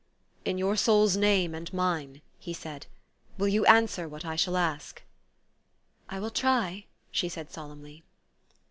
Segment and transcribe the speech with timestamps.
[0.45, 2.87] "In your soul's name and mine," he said,"
[3.37, 5.03] will you answer what I shall ask?
[6.09, 8.03] ""I will try," she said solemnly.